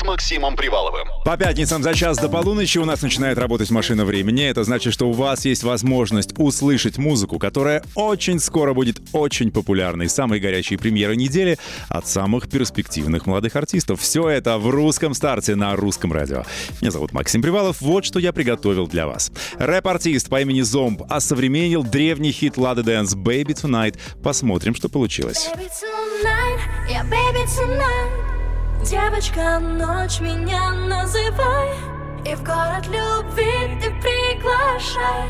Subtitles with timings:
[0.00, 1.08] С Максимом Приваловым.
[1.26, 4.42] По пятницам за час до полуночи у нас начинает работать машина времени.
[4.44, 10.08] Это значит, что у вас есть возможность услышать музыку, которая очень скоро будет очень популярной.
[10.08, 11.58] Самые горячие премьеры недели
[11.90, 14.00] от самых перспективных молодых артистов.
[14.00, 16.44] Все это в русском старте на русском радио.
[16.80, 17.82] Меня зовут Максим Привалов.
[17.82, 19.30] Вот что я приготовил для вас.
[19.58, 23.98] Рэп-артист по имени Зомб осовременил древний хит Lada Dance «Baby Tonight».
[24.22, 25.50] Посмотрим, что получилось.
[25.54, 28.39] Baby tonight, yeah, baby tonight.
[28.84, 31.74] Девочка, ночь меня называй
[32.24, 35.28] И в город любви ты приглашай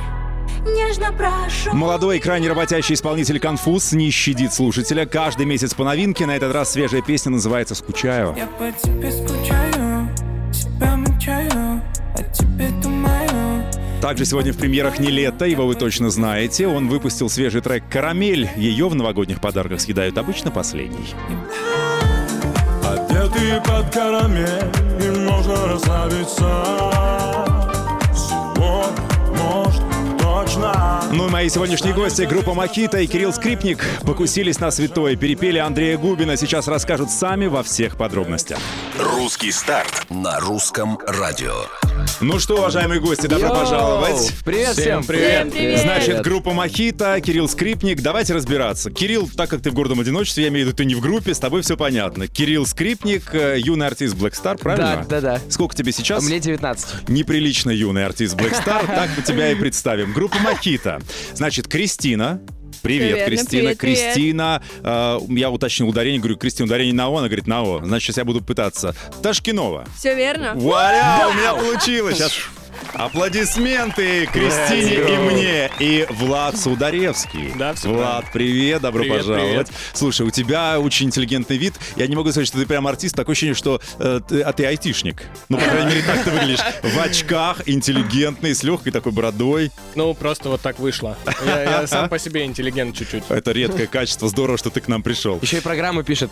[0.65, 5.05] Нежно прошу Молодой и крайне работящий исполнитель «Конфуз» не щадит слушателя.
[5.05, 6.27] Каждый месяц по новинке.
[6.27, 8.35] На этот раз свежая песня называется «Скучаю».
[8.37, 10.09] Я по тебе скучаю,
[10.53, 11.83] себя мучаю,
[12.15, 13.65] о тебе думаю.
[14.01, 16.67] Также сегодня в премьерах «Не лето», его вы точно знаете.
[16.67, 18.51] Он выпустил свежий трек «Карамель».
[18.57, 21.15] Ее в новогодних подарках съедают обычно последний.
[22.91, 24.65] Одетый под карамель
[25.01, 26.51] И можно расслабиться
[28.13, 29.83] Сегодня может
[30.19, 35.59] точно Ну и мои сегодняшние гости, группа Макита и Кирилл Скрипник, покусились на святое, перепели
[35.59, 36.37] Андрея Губина.
[36.37, 38.59] Сейчас расскажут сами во всех подробностях.
[38.99, 41.55] Русский старт на русском радио.
[42.21, 43.57] Ну что, уважаемые гости, добро Йоу!
[43.57, 44.33] пожаловать.
[44.45, 45.03] Привет всем!
[45.03, 45.81] Всем привет.
[45.81, 48.03] Значит, группа Махита, Кирилл Скрипник.
[48.03, 48.91] Давайте разбираться.
[48.91, 51.33] Кирилл, так как ты в гордом одиночестве, я имею в виду, ты не в группе,
[51.35, 52.29] с тобой все понятно.
[52.29, 55.07] Кирилл Скрипник, э, юный артист Black Star, правильно?
[55.09, 55.41] Да, да, да.
[55.49, 56.23] Сколько тебе сейчас?
[56.25, 57.09] Мне 19.
[57.09, 60.13] Неприлично юный артист Black Star, так мы тебя и представим.
[60.13, 61.01] Группа Махита.
[61.35, 62.41] Значит, Кристина.
[62.83, 63.63] Привет, Привет, Кристина.
[63.75, 63.79] привет.
[63.79, 67.81] Кристина, э, я уточнил ударение, говорю, Кристина, ударение на О, она говорит, на О.
[67.85, 68.95] Значит, сейчас я буду пытаться.
[69.23, 69.87] Ташкинова.
[69.97, 70.55] Все верно?
[70.55, 72.17] Вуаля, у меня получилось.
[72.17, 72.33] Сейчас
[72.95, 75.71] аплодисменты Кристине и мне.
[75.79, 77.53] И Влад Сударевский.
[77.57, 79.45] Да, всё Влад, привет, добро Привет, пожаловать.
[79.69, 79.69] привет.
[79.93, 81.75] Слушай, у тебя очень интеллигентный вид.
[81.97, 83.15] Я не могу сказать, что ты прям артист.
[83.17, 85.23] Такое ощущение, что э, ты, а ты айтишник.
[85.49, 86.61] Ну, по крайней мере, так ты выглядишь.
[86.83, 89.71] В очках, интеллигентный, с легкой такой бородой.
[89.95, 91.17] Ну, просто вот так вышло.
[91.47, 93.25] Я, я сам по себе интеллигент чуть-чуть.
[93.29, 94.29] Это редкое качество.
[94.29, 95.39] Здорово, что ты к нам пришел.
[95.43, 96.31] Еще и программы пишет.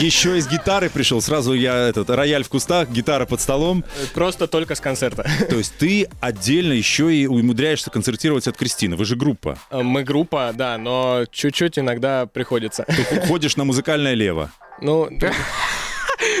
[0.00, 1.20] Еще из гитары пришел.
[1.20, 3.84] Сразу я этот рояль в кустах, гитара под столом.
[4.14, 5.11] Просто только с концерта.
[5.48, 8.96] То есть ты отдельно еще и умудряешься концертировать от Кристины.
[8.96, 9.58] Вы же группа.
[9.70, 12.84] Мы группа, да, но чуть-чуть иногда приходится.
[12.84, 14.50] Ты ходишь на музыкальное лево.
[14.80, 15.08] Ну,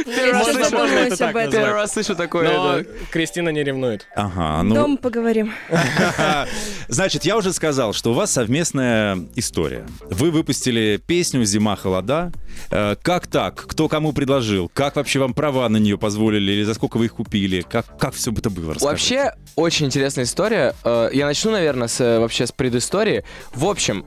[0.04, 2.52] Первый раз слышу такое.
[2.52, 2.80] но.
[3.10, 4.06] Кристина не ревнует.
[4.14, 4.74] Ага, ну...
[4.74, 5.52] Дома поговорим.
[6.88, 9.86] Значит, я уже сказал, что у вас совместная история.
[10.10, 12.32] Вы выпустили песню «Зима, холода».
[12.70, 13.54] Э, Как так?
[13.66, 14.70] Кто кому предложил?
[14.72, 16.52] Как вообще вам права на нее позволили?
[16.52, 17.62] Или за сколько вы их купили?
[17.62, 18.74] Как, как все это было?
[18.74, 18.86] Расскажите.
[18.86, 20.74] Вообще, очень интересная история.
[20.84, 23.24] Э, Я начну, наверное, с, э, вообще с предыстории.
[23.54, 24.04] В общем,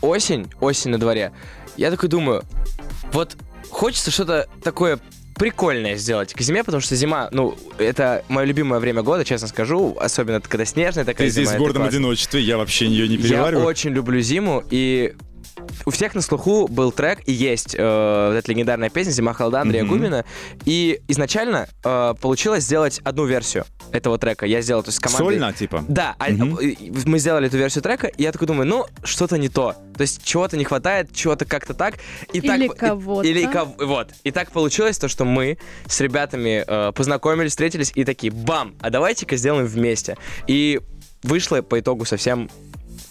[0.00, 1.32] осень, осень на дворе.
[1.76, 2.42] Я такой думаю,
[3.12, 3.36] вот
[3.70, 4.98] хочется что-то такое
[5.34, 9.96] прикольное сделать к зиме, потому что зима, ну, это мое любимое время года, честно скажу,
[10.00, 13.16] особенно когда снежная такая Ты здесь зима, в это гордом одиночестве, я вообще ее не
[13.16, 13.66] Я перевариваю.
[13.66, 15.14] очень люблю зиму, и
[15.86, 19.60] у всех на слуху был трек, и есть э, вот эта легендарная песня «Зима холода»
[19.60, 19.92] Андрея Мгм.
[19.96, 20.24] Губина.
[20.64, 24.46] И изначально э, получилось сделать одну версию этого трека.
[24.46, 25.24] Я сделал, то есть с командой...
[25.34, 25.84] Сольно, типа?
[25.88, 26.58] Да, а- Мгм.
[26.58, 26.74] э,
[27.06, 29.74] мы сделали эту версию трека, и я такой думаю, ну, что-то не то.
[29.96, 31.94] То есть чего-то не хватает, чего-то как-то так.
[32.32, 33.28] И Или так, и- кого-то.
[33.28, 34.10] Или кого- Вот.
[34.24, 38.90] И так получилось то, что мы с ребятами э, познакомились, встретились, и такие, бам, а
[38.90, 40.16] давайте-ка сделаем вместе.
[40.46, 40.80] И
[41.22, 42.50] вышло по итогу совсем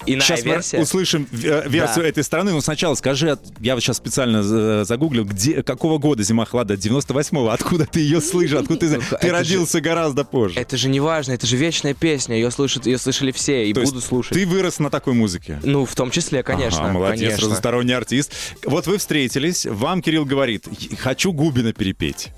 [0.06, 0.78] иная Сейчас версия.
[0.78, 2.10] мы услышим э, версию Да.
[2.10, 6.24] этой страны, но сначала скажи, от- я вот сейчас специально э, загуглил, где, какого года
[6.24, 6.74] «Зима холода»?
[6.76, 7.50] 98-го?
[7.50, 8.58] Откуда ты ее слышишь?
[8.58, 10.60] Откуда ты Ты родился гораздо позже.
[10.60, 13.82] Это же не важно, это же вечная песня, ее слышат, ее слышали все и То
[13.82, 14.34] есть будут слушать.
[14.34, 15.60] Ты вырос на такой музыке?
[15.64, 16.84] Ну, в том числе, конечно.
[16.84, 17.46] Ага, молодец, конечно.
[17.48, 18.32] разносторонний артист.
[18.66, 20.66] Вот вы встретились, вам Кирилл говорит,
[21.00, 22.30] хочу Губина перепеть.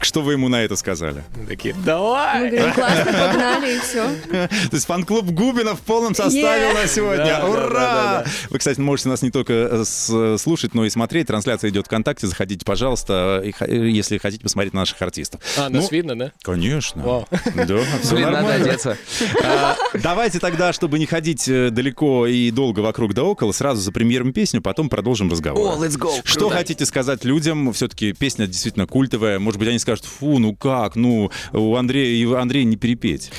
[0.00, 1.24] Что вы ему на это сказали?
[1.48, 2.50] Такие, Мы давай!
[2.50, 4.08] говорим, классно, погнали, и все.
[4.68, 6.36] То есть фан-клуб Губина в полном составе
[6.66, 6.74] Yeah.
[6.74, 7.24] на сегодня.
[7.24, 7.68] Да, да, Ура!
[7.70, 11.26] да, да, Вы, кстати, можете нас не только э, с- слушать, но и смотреть.
[11.28, 12.26] Трансляция идет ВКонтакте.
[12.26, 15.40] Заходите, пожалуйста, э, если хотите посмотреть на наших артистов.
[15.58, 16.32] А, нас Ну, видно, да?
[16.42, 17.02] Конечно.
[17.02, 17.28] Вау.
[17.54, 18.96] Да, все Блин, надо одеться.
[19.44, 23.92] А, Давайте тогда, чтобы не ходить э, далеко и долго вокруг да около, сразу за
[23.92, 25.76] премьером песню, потом продолжим разговор.
[25.78, 26.10] О, let's go.
[26.24, 26.56] Что Круто.
[26.56, 27.72] хотите сказать людям?
[27.72, 29.38] Все-таки песня действительно культовая.
[29.38, 33.30] Может быть, они скажут, фу, ну как, ну, у Андрея, и Андрея не перепеть.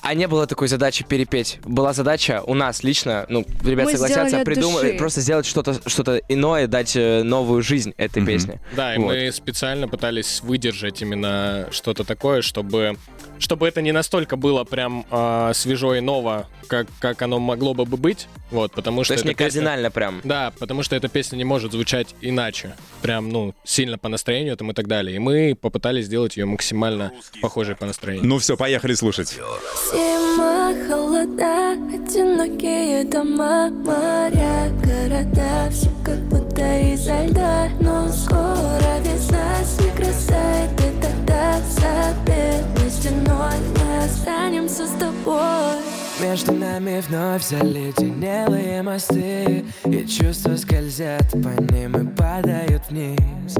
[0.00, 1.58] А не было такой задачи перепеть.
[1.64, 4.98] Была задача у нас лично, ну, ребята Мы согласятся, сделали от придумать, души.
[4.98, 8.60] просто сделать что-то что иное, дать э, новую жизнь этой песне.
[8.76, 9.06] Да, и Вот.
[9.06, 12.96] мы специально пытались выдержать именно что-то такое, чтобы
[13.42, 17.84] чтобы это не настолько было прям а, свежо и ново, как, как оно могло бы
[17.84, 18.28] быть.
[18.50, 20.20] Вот, потому То что есть эта не песня- кардинально прям.
[20.24, 22.74] Да, потому что эта песня не может звучать иначе.
[23.02, 25.16] Прям, ну, сильно по настроению там и так далее.
[25.16, 28.26] И мы попытались сделать ее максимально похожей по настроению.
[28.28, 29.38] Ну все, поехали слушать.
[29.92, 39.98] Зима, холода, одинокие дома, моря, города Все как будто изо льда Но скоро весна, И
[39.98, 41.21] тогда
[41.68, 45.82] за белой стеной Мы останемся с тобой.
[46.20, 53.56] Между нами вновь заледенелые мосты И чувства скользят по ним и падают вниз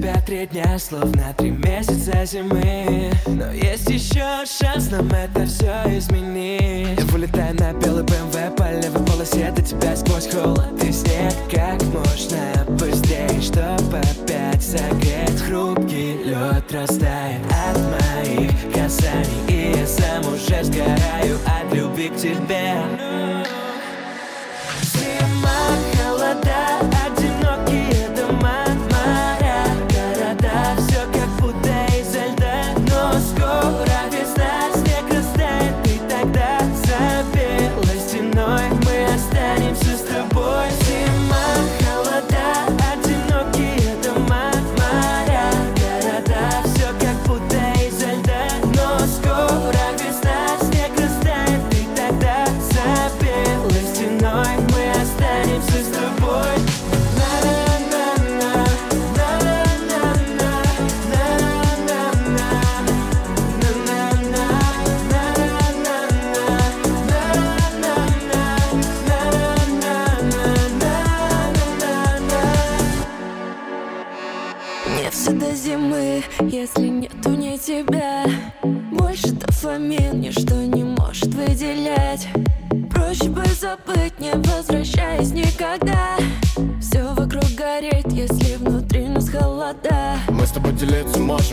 [0.00, 3.12] тебя три дня, словно три месяца зимы.
[3.26, 6.98] Но есть еще шанс нам это все изменить.
[6.98, 11.34] Я вылетаю на белый БМВ по левой полосе До тебя сквозь холод и снег.
[11.50, 15.40] Как можно быстрее, чтобы опять согреть?
[15.46, 19.48] Хрупкий лед растает от моих касаний.
[19.48, 22.74] И я сам уже сгораю от любви к тебе.
[24.82, 26.89] Зима, холода,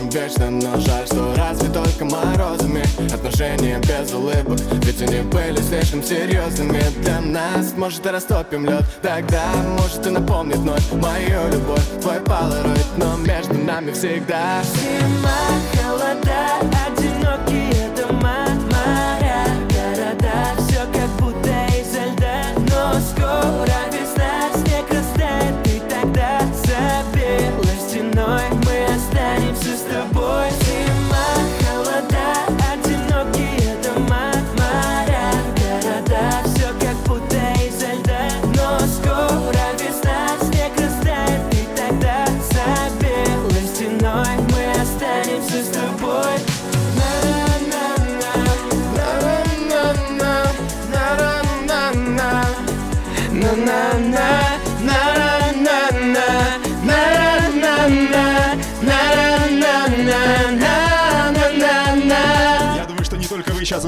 [0.08, 2.82] можем вечно, но жаль, что разве только морозами?
[3.12, 6.82] Отношения без улыбок, ведь они были слишком серьезными.
[7.02, 9.44] Для нас Может и растопим лед, тогда
[9.78, 14.62] может и напомнит вновь Мою любовь, твой полароид, но между нами всегда.
[14.62, 15.30] Зима,
[15.74, 16.97] холода, одинокие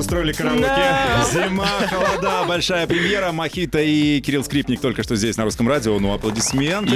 [0.00, 0.66] устроили караоке.
[1.32, 3.32] Зима, холода, большая премьера.
[3.32, 5.98] Мохито и Кирилл Скрипник только что здесь на русском радио.
[5.98, 6.90] Ну, аплодисменты.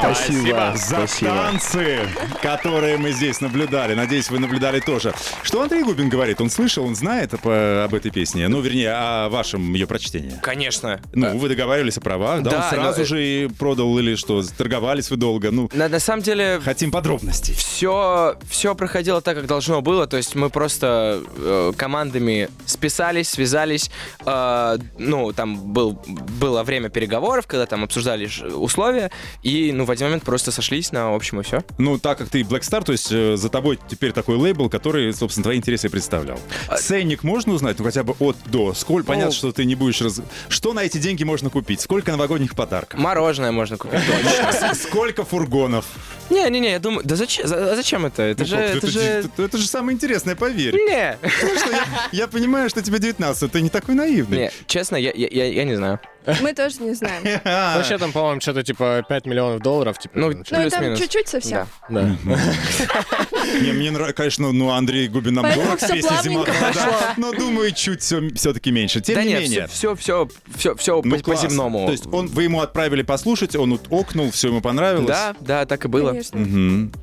[0.00, 1.30] Спасибо, За спасибо.
[1.30, 2.00] танцы,
[2.42, 3.94] которые мы здесь наблюдали.
[3.94, 5.14] Надеюсь, вы наблюдали тоже.
[5.42, 6.40] Что Андрей Губин говорит?
[6.40, 8.48] Он слышал, он знает об этой песне?
[8.48, 10.32] Ну, вернее, о вашем ее прочтении.
[10.42, 11.00] Конечно.
[11.14, 12.50] Ну, вы договаривались о правах, да?
[12.50, 14.42] Да, он сразу но- же и продал или что?
[14.56, 15.50] Торговались вы долго?
[15.50, 17.54] Ну, На, на самом деле, хотим подробностей.
[17.54, 20.06] все, все проходило так, как должно было.
[20.06, 21.72] То есть мы просто э,
[22.16, 23.90] командами списались, связались.
[24.24, 25.98] э, ну, там был,
[26.40, 29.10] было время переговоров, когда там обсуждали условия.
[29.42, 31.62] И, ну, в один момент просто сошлись на общем и все.
[31.78, 35.12] Ну, так как ты Black Star, то есть э, за тобой теперь такой лейбл, который,
[35.12, 36.38] собственно, твои интересы представлял.
[36.78, 38.74] Ценник можно узнать, ну, хотя бы от до?
[38.74, 40.00] Сколько, понятно, что ты не будешь...
[40.00, 40.20] Раз...
[40.48, 41.80] Что на эти деньги можно купить?
[41.80, 42.98] Сколько новогодних подарков?
[42.98, 44.00] Мороженое можно купить.
[44.74, 45.84] Сколько фургонов?
[46.30, 48.22] Не-не-не, я думаю, да зачем, за- а зачем это?
[48.22, 49.00] Это Ну, же, это это, же...
[49.00, 50.74] это- это же самое интересное, поверь.
[50.74, 54.38] Не, Потому что я, я понимаю, что тебе 19, ты не такой наивный.
[54.38, 56.00] не, честно, я, я, я, я не знаю.
[56.40, 57.22] Мы тоже не знаем.
[57.44, 59.98] Вообще там, по-моему, что-то типа 5 миллионов долларов.
[59.98, 61.66] Типа, Ну, Ну, там чуть-чуть совсем.
[61.88, 62.16] Да.
[63.62, 67.72] Не, мне нравится, конечно, ну, Андрей Губин нам дорог песней «Зима, плавненько холода», но думаю,
[67.72, 69.00] чуть все-таки меньше.
[69.00, 69.66] Тем да не нет, менее.
[69.68, 71.48] все, все, все, все, Ну, по, классно.
[71.48, 71.86] земному.
[71.86, 75.06] То есть он, вы ему отправили послушать, он окнул, все ему понравилось.
[75.06, 76.14] Да, да, так и было.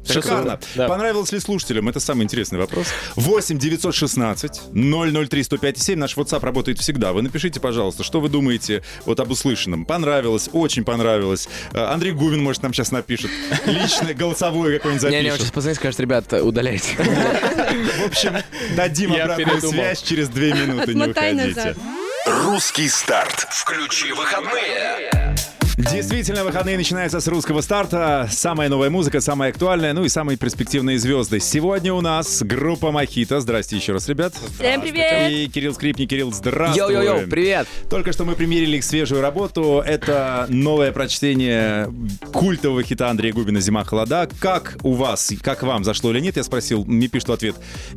[0.08, 0.60] Шикарно.
[0.76, 1.90] Понравилось ли слушателям?
[1.90, 2.88] Это самый интересный вопрос.
[3.16, 6.00] 8 916 003 105 7.
[6.00, 7.14] Наш WhatsApp работает всегда.
[7.14, 9.86] Вы напишите, пожалуйста, что вы думаете вот об услышанном.
[9.86, 11.48] Понравилось, очень понравилось.
[11.74, 13.30] Э, Андрей Губин, может, нам сейчас напишет.
[13.66, 15.42] Личное, голосовое какое-нибудь Не, не, он запишет.
[15.42, 16.96] сейчас позвонит, скажет, ребят, удаляйте.
[16.98, 18.36] В общем,
[18.76, 21.76] дадим обратную связь через две минуты, не уходите.
[22.26, 23.48] Русский старт.
[23.52, 25.23] Включи выходные.
[25.78, 28.30] Действительно, выходные начинаются с русского старта.
[28.32, 31.40] Самая новая музыка, самая актуальная, ну и самые перспективные звезды.
[31.40, 33.42] Сегодня у нас группа Мохито.
[33.42, 34.36] Здрасте еще раз, ребят.
[34.60, 35.32] Всем привет!
[35.32, 36.10] И Кирилл Скрипник.
[36.10, 36.94] Кирилл, здравствуй.
[36.94, 37.68] Йоу-йоу-йоу, привет!
[37.90, 39.82] Только что мы премьерили их свежую работу.
[39.84, 41.92] Это новое прочтение
[42.32, 44.30] культового хита Андрея Губина «Зима, холода».
[44.40, 46.38] Как у вас, как вам, зашло или нет?
[46.38, 47.56] Я спросил, мне пишут ответ.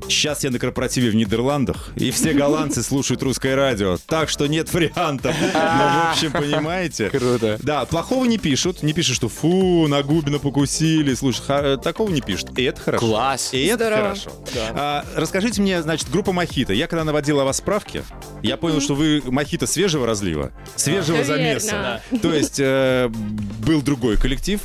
[0.09, 4.73] Сейчас я на корпоративе в Нидерландах, и все голландцы слушают русское радио, так что нет
[4.73, 5.37] вариантов.
[5.43, 7.11] Ну, в общем, понимаете?
[7.11, 7.59] Круто.
[7.67, 8.85] Да, плохого не пишут.
[8.85, 11.15] Не пишут, что фу, на Губина покусили.
[11.15, 12.57] Слушай, ха- э, такого не пишут.
[12.57, 13.05] И это хорошо.
[13.05, 13.49] Класс.
[13.53, 14.03] И это Здорово.
[14.03, 14.31] хорошо.
[14.77, 16.73] А, расскажите мне, значит, группа Мохито.
[16.73, 18.05] Я когда наводила о вас справки,
[18.41, 22.01] я понял, что вы Мохито свежего разлива, свежего Всё замеса.
[22.13, 22.21] верно.
[22.23, 23.09] То есть э,
[23.67, 24.61] был другой коллектив.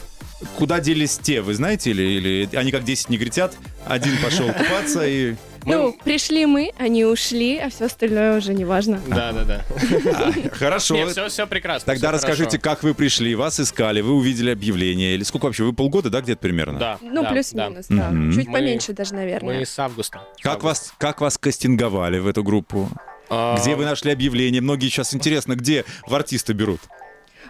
[0.57, 3.53] Куда делись те, вы знаете, или, или они как 10 негритят,
[3.87, 5.35] один пошел купаться и...
[5.65, 9.01] Ну, пришли мы, они ушли, а все остальное уже не важно.
[9.07, 9.65] Да, да, да.
[10.13, 11.07] А, хорошо.
[11.09, 11.93] Все, все прекрасно.
[11.93, 15.63] Тогда расскажите, как вы пришли, вас искали, вы увидели объявление, или сколько вообще?
[15.63, 16.79] Вы полгода, да, где-то примерно?
[16.79, 16.97] Да.
[17.01, 18.09] Ну, плюс-минус, да.
[18.33, 19.59] Чуть Мы- поменьше даже, наверное.
[19.59, 20.21] Мы с августа.
[20.41, 22.89] Как вас, как вас кастинговали в эту группу?
[23.29, 24.61] А, Где вы нашли объявление?
[24.61, 26.81] Многие сейчас интересно, где в артисты берут?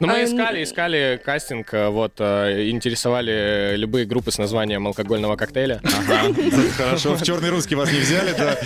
[0.02, 5.36] Ну, мы А, искали, искали кастинг, э, вот, э, интересовали любые группы с названием алкогольного
[5.36, 5.80] коктейля.
[5.84, 6.34] Ага,
[6.76, 7.14] хорошо.
[7.14, 8.58] В черный русский вас не взяли, да?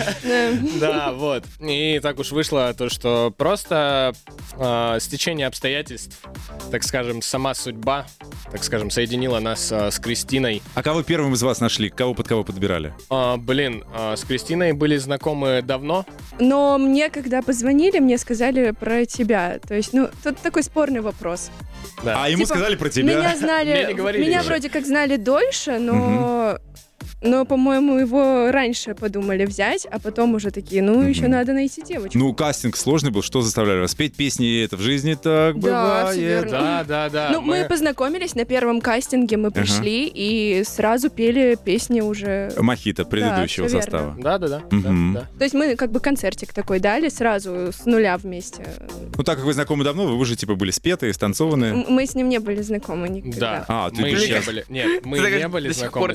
[0.80, 1.12] Да.
[1.12, 1.44] Вот.
[1.60, 4.14] И так уж вышло то, что просто
[4.58, 6.18] э, стечение обстоятельств,
[6.70, 8.06] так скажем, сама судьба,
[8.50, 10.62] так скажем, соединила нас с Кристиной.
[10.74, 11.90] А кого первым из вас нашли?
[11.90, 12.94] Кого под кого подбирали?
[13.10, 16.06] А, блин, с Кристиной были знакомы давно.
[16.40, 19.58] Но мне, когда позвонили, мне сказали про тебя.
[19.58, 21.25] То есть, ну, тут такой спорный вопрос.
[22.04, 22.22] Да.
[22.24, 23.18] А ему Типа, сказали про тебя?
[23.18, 26.58] Меня знали, меня вроде как знали дольше, но,
[27.22, 32.18] но, по-моему, его раньше подумали взять, а потом уже такие, ну, еще надо найти девочку.
[32.18, 33.22] Ну, кастинг сложный был.
[33.22, 34.62] Что заставляли вас петь песни?
[34.64, 36.16] Это в жизни так Да, бывает.
[36.18, 36.50] верно.
[36.50, 37.30] Да, да, да.
[37.32, 37.64] ну, мы...
[37.68, 42.52] познакомились на первом кастинге, мы пришли и сразу пели песни уже.
[42.58, 44.14] Мохито предыдущего всё состава.
[44.18, 44.62] Да, да, да.
[44.70, 45.14] Мгм.
[45.14, 45.26] да, да.
[45.38, 48.64] То есть мы как бы концертик такой дали сразу с нуля вместе.
[49.16, 51.66] Ну, так как вы знакомы давно, вы уже типа были спеты, станцованы.
[51.66, 53.38] М- Мы с ним не были знакомы никогда.
[53.40, 53.64] Да.
[53.68, 54.64] А, ты мы говоришь, не сейчас- были.
[54.68, 56.14] Нет, мы не были знакомы.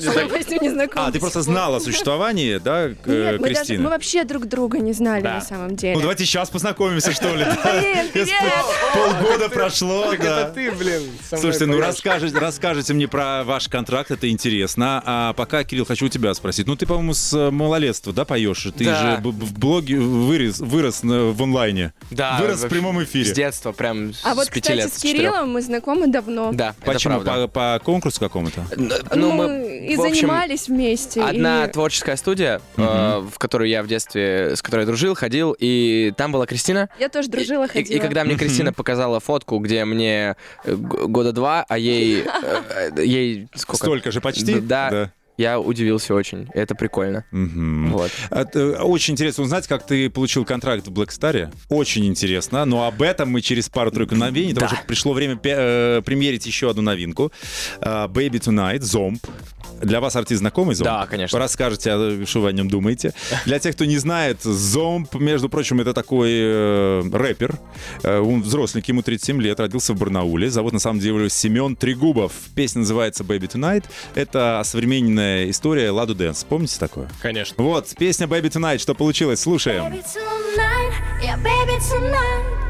[0.82, 1.06] с- с знакомы.
[1.08, 3.82] А, ты просто знала о существовании, да, Нет, мы, даже, Кристины?
[3.84, 5.34] мы вообще друг друга не знали Да.
[5.34, 5.94] на самом деле.
[5.94, 7.44] Ну, давайте сейчас познакомимся, что ли.
[7.44, 8.64] Блин, Если привет!
[8.94, 10.42] Полгода прошло, да.
[10.42, 15.02] это ты, блин, Слушайте, ну расскажите, расскажите мне про ваш контракт, это интересно.
[15.04, 16.66] А пока, Кирилл, хочу у тебя спросить.
[16.66, 18.66] Ну, ты, по-моему, с э, малолетства, да, поешь?
[18.76, 21.92] Ты же в блоге вырос, вырос на- в онлайне.
[22.10, 23.32] Да, Вырос в прямом С эфире.
[23.32, 24.98] детства, прям А с вот, кстати, с.
[25.00, 26.50] Кириллом мы знакомы давно.
[26.52, 27.20] Да, Почему?
[27.48, 28.64] По, конкурсу какому-то?
[28.76, 31.22] Ну, Ну, мы, и занимались вместе.
[31.22, 36.12] Одна и- творческая студия, э, в которую я в детстве, с которой дружил, ходил, и
[36.16, 36.88] там была Кристина.
[36.98, 37.96] Я тоже дружила, И- и, ходила.
[37.96, 42.90] и когда мне Кристина показала фотку, где мне э, г- года два, а ей, э,
[42.96, 43.76] э, ей сколько?
[43.84, 44.60] Столько же почти?
[44.60, 45.12] Да.
[45.38, 46.46] Я удивился очень.
[46.52, 47.24] Это прикольно.
[47.30, 47.90] Мгм.
[47.92, 48.10] Вот.
[48.30, 51.50] Это очень интересно узнать, как ты получил контракт в Black Star.
[51.70, 52.66] Очень интересно.
[52.66, 54.76] Но об этом мы через пару-тройку мгновений, потому Да.
[54.76, 57.32] что пришло время пе- э, премьерить еще одну новинку.
[57.80, 59.24] А, Baby Tonight, Зомб.
[59.82, 60.88] Для вас артист знакомый Зомб?
[60.88, 61.38] Да, конечно.
[61.38, 63.12] Расскажете, а, что вы о нем думаете.
[63.44, 67.58] Для тех, кто не знает, Зомб, между прочим, это такой э, рэпер.
[68.02, 70.50] Э, он взросленький, ему 37 лет, родился в Барнауле.
[70.50, 72.32] Зовут на самом деле Семен Трегубов.
[72.54, 73.84] Песня называется Baby Tonight.
[74.14, 76.44] Это современная история Ладу Дэнс.
[76.44, 77.08] Помните такое?
[77.20, 77.62] Конечно.
[77.62, 79.84] Вот, песня Baby Tonight, что получилось, слушаем.
[79.84, 82.62] Baby tonight, yeah, baby tonight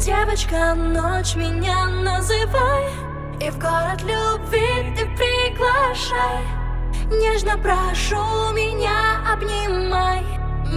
[0.00, 6.44] Девочка, ночь меня называй И в город любви ты приглашай.
[7.10, 10.24] Нежно прошу меня обнимай.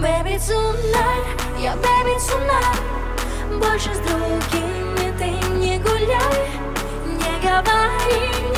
[0.01, 1.25] Baby tonight,
[1.57, 6.49] yeah, baby tonight Больше с другими ты не гуляй.
[7.05, 8.56] Не говори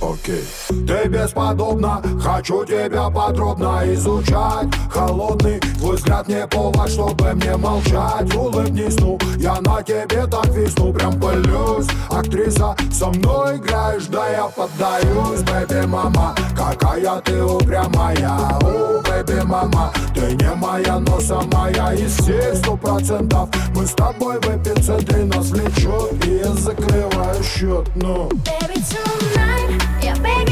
[0.00, 0.44] Окей.
[0.68, 4.68] Ты бесподобна, хочу тебя подробно изучать.
[4.90, 8.34] Холодный твой взгляд не повод, чтобы мне молчать.
[8.34, 11.86] Улыбнись, ну, я на тебе так висну, прям пылюсь.
[12.08, 15.42] Актриса, со мной играешь, да я поддаюсь.
[15.42, 18.58] Бэби, мама, какая ты упрямая.
[18.62, 23.50] У, бэби, мама, ты не моя, но самая из всех сто процентов.
[23.74, 30.49] Мы с тобой в эпицентре нас влечет я закрываю счет, ну Baby tonight, yeah, baby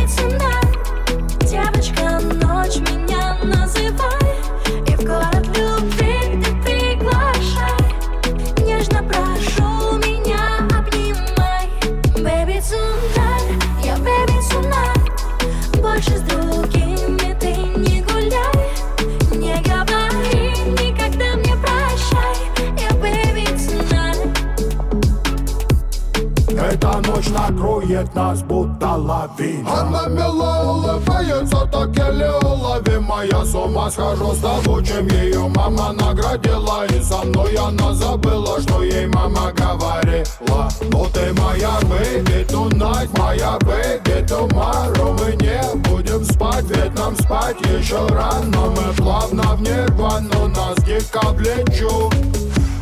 [27.89, 34.39] смывает нас, будто лавина Она мило улыбается, так еле уловима Я с ума схожу с
[34.39, 36.87] того, чем ее мама наградила.
[36.87, 40.69] И со мной она забыла, что ей мама говорила.
[40.91, 47.61] Ну ты моя baby tonight, моя baby tomorrow Мы не будем спать, ведь нам спать
[47.61, 48.71] еще рано.
[48.71, 52.15] Мы плавно в нирвану, нас дико влечут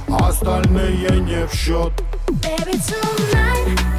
[0.09, 1.93] Остальные не в счет
[2.29, 3.96] Baby tonight,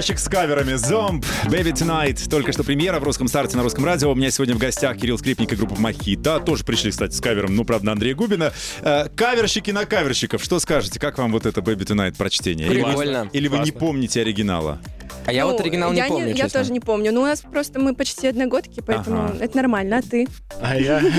[0.00, 0.76] ящик с каверами.
[0.76, 2.26] Зомб, Baby Tonight.
[2.30, 4.10] Только что премьера в русском старте на русском радио.
[4.10, 6.40] У меня сегодня в гостях Кирилл Скрипник и группа Мохито.
[6.40, 8.50] Тоже пришли, кстати, с кавером, ну, правда, на Андрея Губина.
[8.80, 10.42] Э, каверщики на каверщиков.
[10.42, 10.98] Что скажете?
[10.98, 12.66] Как вам вот это Baby Tonight прочтение?
[12.68, 13.28] Или вы- Прикольно.
[13.34, 14.78] Или вы не помните оригинала?
[15.26, 16.60] А я Ну, вот оригинал не я помню, Я честно.
[16.60, 17.12] тоже не помню.
[17.12, 19.36] Ну, у нас просто мы почти одногодки, поэтому Ага.
[19.38, 19.98] это нормально.
[19.98, 20.26] А ты?
[20.62, 21.02] А я...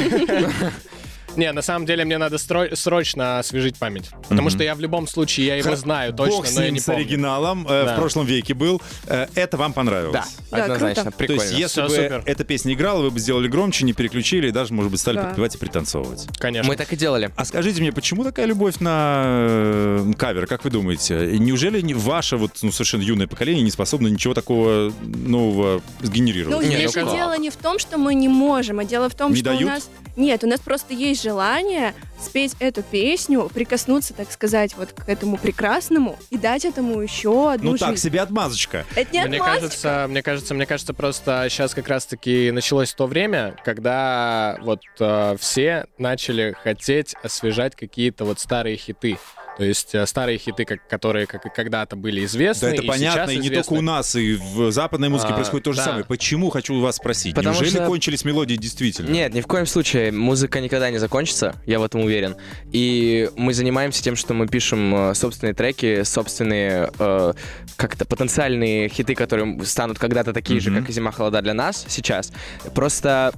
[1.35, 4.09] Не, на самом деле мне надо стро- срочно освежить память.
[4.29, 6.73] Потому что я в любом случае, я его знаю точно, Бог с но я ним,
[6.75, 7.01] не с помню.
[7.01, 7.65] оригиналом.
[7.67, 7.93] э, Да.
[7.93, 8.81] В прошлом веке был.
[9.07, 10.13] Э, Это вам понравилось?
[10.13, 10.25] Да,
[10.57, 11.17] Да, однозначно, круто.
[11.17, 11.41] прикольно.
[11.41, 12.23] То есть, если Всё, бы супер.
[12.25, 15.23] эта песня играла, вы бы сделали громче, не переключили, и даже, может быть, стали Да.
[15.25, 16.27] подпевать и пританцовывать.
[16.37, 16.69] Конечно.
[16.69, 17.31] Мы так и делали.
[17.35, 21.37] А скажите мне, почему такая любовь на э, кавер, как вы думаете?
[21.37, 26.55] Неужели не- ваше вот ну, совершенно юное поколение не способно ничего такого нового сгенерировать?
[26.55, 27.15] Ну, Не, здесь ну же как?
[27.15, 29.63] дело не в том, что мы не можем, а дело в том, Не что дают?
[29.63, 29.89] у нас...
[30.17, 35.37] Нет, у нас просто есть желание спеть эту песню, прикоснуться, так сказать, вот к этому
[35.37, 38.03] прекрасному и дать этому еще одну ну так жизнь.
[38.03, 38.85] себе отмазочка.
[38.95, 39.61] Это не Мне отмазочка.
[39.61, 45.35] кажется, мне кажется, мне кажется, просто сейчас как раз-таки началось то время, когда вот э,
[45.39, 49.17] все начали хотеть освежать какие-то вот старые хиты.
[49.57, 52.69] То есть э, старые хиты, как, которые как, когда-то были известны.
[52.69, 53.63] Да, это и понятно, и не известны.
[53.63, 55.85] только у нас, и в западной музыке А, происходит то же да.
[55.85, 56.05] самое.
[56.05, 59.09] Почему, хочу вас спросить, Потому неужели что- кончились мелодии действительно?
[59.09, 60.11] Нет, ни в коем случае.
[60.11, 62.35] Музыка никогда не закончится, я в этом уверен.
[62.71, 67.33] И мы занимаемся тем, что мы пишем э, собственные треки, собственные э,
[67.75, 70.81] как-то потенциальные хиты, которые станут когда-то такие же, Мгм.
[70.81, 72.31] как и «Зима холода» для нас сейчас.
[72.73, 73.33] Просто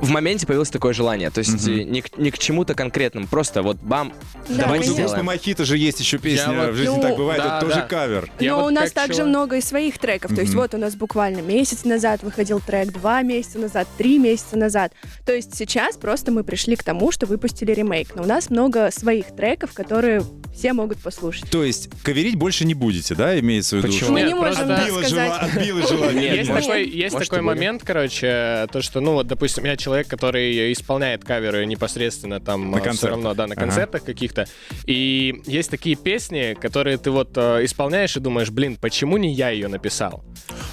[0.00, 1.30] в моменте появилось такое желание.
[1.30, 3.26] То есть э, ни, к- ни к чему-то конкретному.
[3.26, 4.12] Просто вот бам,
[4.48, 7.16] Да, давайте Вот у Мохито же есть еще песня Я вот- «В жизни Ну, так
[7.16, 7.86] бывает», да, это тоже да.
[7.86, 8.30] кавер.
[8.38, 10.34] Я Но вот у нас также человек- много и своих треков.
[10.34, 10.62] То есть Мгм.
[10.62, 14.92] вот у нас буквально месяц назад выходил трек, два месяца назад, три месяца назад.
[15.26, 18.14] То есть сейчас просто мы пришли к тому, что выпустили ремейк.
[18.14, 20.22] Но у нас много своих треков, которые
[20.54, 21.50] все могут послушать.
[21.50, 23.88] То есть каверить больше не будете, да, имеется в виду?
[23.92, 24.12] Почему?
[24.12, 25.10] Мы не можем Отбило сказать.
[25.10, 26.36] жела- отбило желание.
[26.98, 32.40] Есть такой, момент, короче, то, что, ну, вот, допустим, я человек, который исполняет каверы непосредственно
[32.40, 33.10] там На всё концертах.
[33.10, 33.60] равно, да, на Ага.
[33.62, 34.46] концертах каких-то.
[34.86, 39.50] И есть такие песни, которые ты вот э, исполняешь и думаешь, блин, почему не я
[39.50, 40.24] ее написал?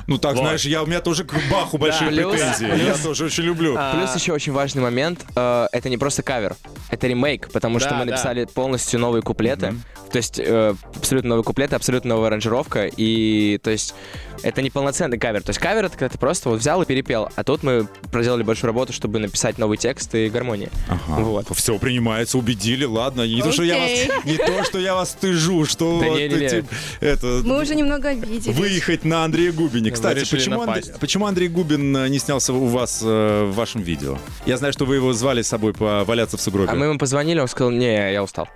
[0.08, 0.42] Ну так, Вот.
[0.42, 2.86] знаешь, я, у меня тоже к Баху большие плюс- претензии.
[2.86, 3.76] Я тоже очень люблю.
[3.78, 6.56] А, Плюс еще очень важный момент, э, это не просто кавер,
[6.92, 8.12] это ремейк, потому что Да, мы да.
[8.12, 9.74] написали полностью новые куплеты,
[10.12, 13.96] то есть э, абсолютно новые куплеты, абсолютно новая аранжировка, и то есть
[14.44, 17.30] это не полноценный кавер, то есть кавер это когда ты просто вот взял и перепел,
[17.36, 20.70] а тут мы проделали большую работу, чтобы написать новый текст и гармонии.
[20.90, 21.22] Ага.
[21.22, 21.46] Вот.
[21.56, 23.22] Все принимается, убедили, ладно.
[23.28, 23.92] Не то, что я вас,
[24.26, 26.46] не то, что я вас стыжу, что Да вот не-не-не.
[26.46, 26.66] эти-
[27.02, 28.48] это Мы уже немного обиделись.
[28.48, 29.92] выехать на Андрея Губине.
[29.92, 31.00] Вы Кстати, почему, Анд- напасть.
[31.00, 34.18] почему Андрей Губин э, не снялся у вас э, в вашем видео?
[34.48, 36.70] Я знаю, что вы его звали с собой поваляться в сугробе.
[36.72, 38.48] А мы ему позвонили, он сказал, не, я устал.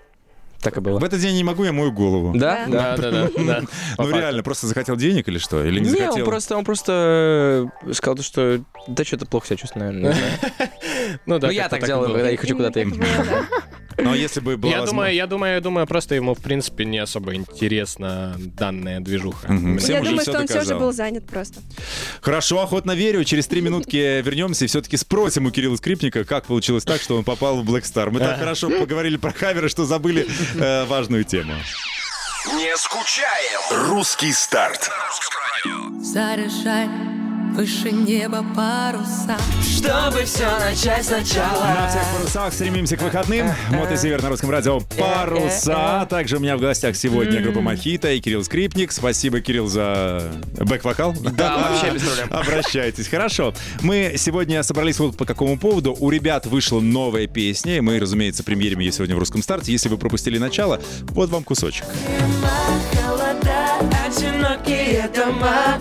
[0.62, 1.00] Так и было.
[1.00, 2.34] В этот день я не могу, я мою голову.
[2.36, 2.65] Да?
[2.67, 2.98] Да.
[2.98, 3.43] Да, да, да.
[3.43, 3.62] да.
[3.98, 5.63] По Ну реально, просто захотел денег или что?
[5.63, 6.15] Или не, Не, захотел?
[6.17, 10.15] он просто, он просто э, сказал, то, что да что-то плохо себя чувствую, наверное.
[11.26, 13.00] Ну, да, Ну, я так делаю, когда я хочу куда-то ехать.
[14.00, 14.10] Так было, да.
[14.10, 16.86] Но если бы была Я думаю, возможность- я думаю, я думаю, просто ему, в принципе,
[16.86, 19.48] не особо интересна данная движуха.
[19.48, 19.80] Именно.
[19.80, 20.80] Всем Я уже думаю, что он все же доказал.
[20.80, 21.62] был занят просто.
[22.22, 23.24] Хорошо, охотно верю.
[23.24, 27.24] Через три минутки вернемся и все-таки спросим у Кирилла Скрипника, как получилось так, что он
[27.24, 28.10] попал в Black Star.
[28.10, 31.54] Мы так хорошо поговорили про хаверы, что забыли э, важную тему.
[32.54, 33.90] Не скучаем.
[33.90, 34.90] Русский старт.
[36.02, 36.88] Заряжай
[37.60, 41.65] выше неба паруса Чтобы все начать сначала.
[41.65, 43.48] На всех парусах стремимся к выходным.
[43.72, 46.08] Мото Север на русском радио «Паруса».
[46.10, 48.93] Также у меня в гостях сегодня группа Мохито и Кирилл Скрипник.
[48.93, 51.13] Спасибо, Кирилл, за бэк-вокал.
[51.36, 52.30] Да, вообще без проблем.
[52.32, 53.10] Обращайтесь.
[53.10, 53.54] Хорошо.
[53.82, 55.98] Мы сегодня собрались вот по какому поводу.
[56.00, 59.74] У ребят вышла новая песня, и мы, разумеется, премьерим ее сегодня в русском старте.
[59.74, 61.84] Если вы пропустили начало, вот вам кусочек.
[64.06, 65.78] Одинокие дома,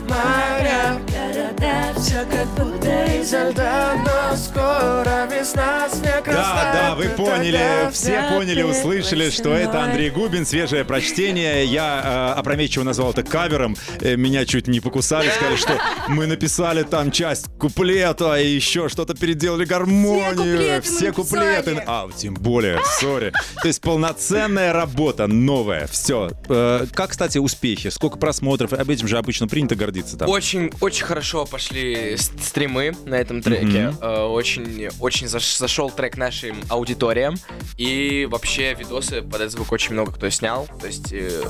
[2.01, 8.59] Все как будто изо льда Но скоро весна, снег Да, да, вы поняли, все поняли,
[8.59, 11.65] ли услышали, что это Андрей Губин, свежее прочтение.
[11.65, 13.77] Я э, опрометчиво назвал это кавером.
[14.01, 19.15] Э, меня чуть не покусали, сказали, что мы написали там часть куплета и еще что-то
[19.15, 20.81] переделали гармонию.
[20.83, 21.85] Все куплеты мы написали.
[21.89, 23.33] А, тем более, сори.
[23.61, 26.31] То есть полноценная работа, новая, все.
[26.47, 27.89] как, кстати, успехи?
[27.89, 28.73] Сколько просмотров?
[28.73, 30.29] Об этим же обычно принято гордиться там.
[30.29, 33.93] Очень, очень хорошо пошли с- стримы на этом треке.
[34.01, 37.37] Э, Очень, очень заш- зашел трек нашим аудиториям.
[37.77, 40.69] И вообще видосы под этот звук очень много кто снял.
[40.81, 41.43] То есть э,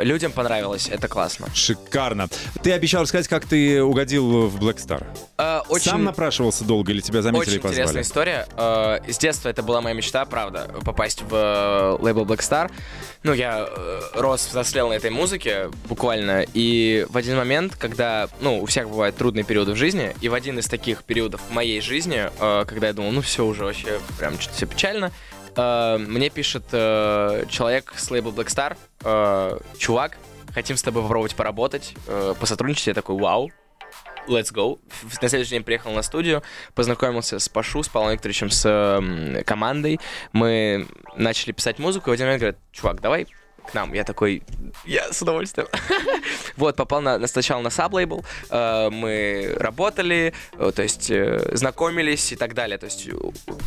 [0.00, 1.48] людям понравилось, это классно.
[1.54, 2.28] Шикарно.
[2.62, 5.04] Ты обещал рассказать, как ты угодил в Black Star.
[5.38, 5.90] Э, Очень...
[5.90, 7.80] Сам напрашивался долго или тебя заметили Очень и позвали?
[7.82, 8.46] интересная история.
[8.56, 12.70] Э, С детства это была моя мечта, правда, попасть в э, лейбл Black Star.
[13.24, 18.62] Ну, я э, рос, взрослел на этой музыке буквально, и в один момент, когда, ну,
[18.62, 21.80] у всех бывают трудные периоды в жизни, и в один из таких периодов в моей
[21.80, 25.10] жизни, э, когда я думал, ну, все уже вообще прям что-то все печально,
[25.56, 30.18] э, мне пишет э, человек с лейбла Black Star, э, чувак,
[30.52, 32.88] хотим с тобой попробовать поработать, э, посотрудничать.
[32.88, 33.50] Я такой, вау,
[34.26, 34.78] Let's go.
[35.20, 36.42] На следующий день приехал на студию,
[36.74, 40.00] познакомился с Пашу, с Павлом Викторовичем, с м, командой.
[40.32, 43.26] Мы начали писать музыку, и в один момент говорят, чувак, давай
[43.70, 43.92] к нам.
[43.94, 44.42] Я такой,
[44.84, 45.68] я с удовольствием.
[46.56, 52.30] Вот, попал на, на- сначала на саблейбл, э, мы работали, э, то есть э, знакомились
[52.32, 53.12] и так далее, то есть э,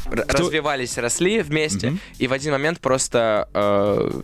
[0.09, 4.21] развивались, росли вместе, и в один момент просто э,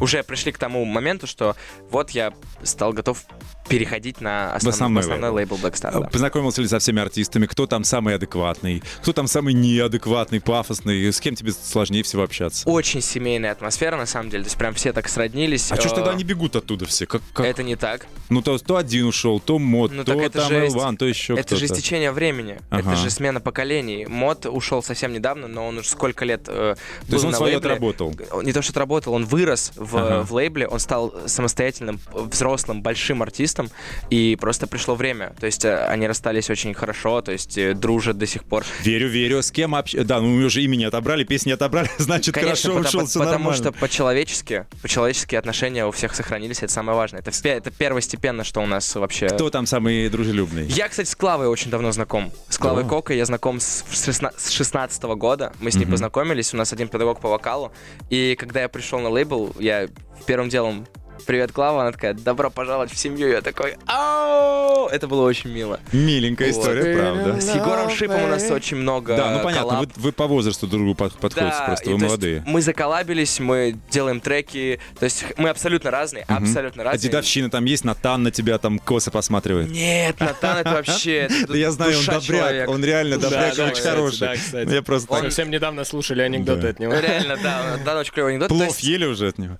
[0.00, 1.56] уже пришли к тому моменту, что
[1.90, 3.24] вот я стал готов
[3.68, 5.92] переходить на основной, основной в лейбл Black Star.
[5.92, 6.08] да.
[6.08, 7.46] Познакомился ли со всеми артистами?
[7.46, 8.82] Кто там самый адекватный?
[9.00, 11.12] Кто там самый неадекватный, пафосный?
[11.12, 12.68] С кем тебе сложнее всего общаться?
[12.68, 14.42] Очень семейная атмосфера, на самом деле.
[14.42, 15.70] То есть прям все так сроднились.
[15.70, 17.06] А что ж Э, тогда они бегут оттуда все?
[17.06, 18.06] Как, как- Это не так.
[18.28, 21.04] Ну, то, то один ушел, то Мод, Ну, то так это там же Элван, то
[21.06, 22.58] еще это же стечение времени.
[22.70, 22.92] Ага.
[22.92, 24.04] Это же смена поколений.
[24.06, 26.74] Мод ушел совсем недавно, но он уже сколько лет э,
[27.08, 27.70] То есть он на свое лейбле.
[27.70, 28.12] отработал.
[28.32, 30.22] Он Не то, что отработал, он вырос в, Ага.
[30.22, 33.70] в лейбле, он стал самостоятельным, взрослым, большим артистом,
[34.10, 35.32] и просто пришло время.
[35.40, 38.64] То есть э, они расстались очень хорошо, то есть э, дружат до сих пор.
[38.82, 39.42] Верю, верю.
[39.42, 39.94] С кем общ...
[39.94, 43.56] Да, ну уже имени отобрали, песни отобрали, значит, Конечно, хорошо потому, ушел, потому нормально.
[43.56, 47.20] что по-человечески, по-человечески отношения у всех сохранились, это самое важное.
[47.20, 49.28] Это, это первостепенно, что у нас вообще...
[49.28, 50.66] Кто там самый дружелюбный?
[50.66, 52.32] Я, кстати, с Клавой очень давно знаком.
[52.48, 52.86] С Клавой О.
[52.86, 55.52] Кокой я знаком с, с 16 с 16 года.
[55.60, 55.92] Мы с ней Мгм.
[55.92, 57.72] познакомились, у нас один педагог по вокалу.
[58.10, 59.88] И когда я пришел на лейбл, я
[60.26, 60.86] первым делом
[61.26, 63.28] «Привет, Клава», она такая «Добро пожаловать в семью».
[63.28, 65.78] Я такой «Ау!» Это было очень мило.
[65.92, 66.58] Миленькая Вот.
[66.60, 67.40] история, правда.
[67.40, 69.86] С Егором Шипом у нас очень много Да, ну понятно, коллаб.
[69.96, 72.42] вы, вы по возрасту друг другу под- подходите Да, просто, и вы молодые.
[72.46, 76.44] мы заколабились, мы делаем треки, то есть мы абсолютно разные, Мгм.
[76.44, 77.08] абсолютно А разные.
[77.08, 79.70] дедовщина там есть, Натан на тебя там косо посматривает.
[79.70, 84.28] Нет, Натан это вообще Да я знаю, он добряк, он реально добряк, очень хороший.
[84.52, 85.22] Ну, Я просто так...
[85.22, 86.92] Совсем недавно слушали анекдоты от него.
[86.94, 88.48] Ну, Реально, да, Натан очень клевый анекдот.
[88.48, 89.58] Плов ели уже от него?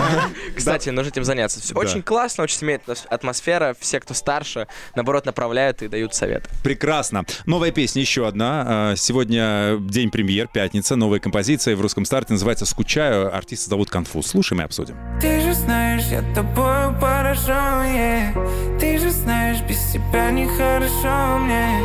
[0.56, 1.60] Кстати, нужно этим заняться.
[1.60, 1.80] Всё Да.
[1.80, 3.76] Очень классно, очень семейная атмос- атмосфера.
[3.78, 6.48] Все, кто старше, наоборот, направляют и дают совет.
[6.62, 7.24] Прекрасно.
[7.46, 8.64] Новая песня, еще одна.
[8.66, 10.96] А, Сегодня день премьер, пятница.
[10.96, 13.34] Новая композиция в русском старте называется «Скучаю».
[13.34, 14.26] Артиста зовут Конфуз.
[14.28, 14.96] Слушаем и обсудим.
[15.20, 18.78] Ты же знаешь, я тобою поражен, yeah.
[18.78, 21.80] Ты же знаешь, без тебя нехорошо мне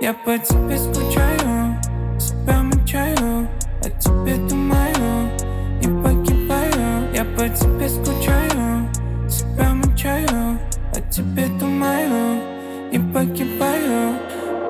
[0.00, 1.80] Я по тебе скучаю,
[2.20, 2.62] себя
[7.54, 8.88] тебе скучаю,
[9.28, 10.58] себя мучаю
[10.92, 12.40] О тебе думаю
[12.92, 14.16] и погибаю.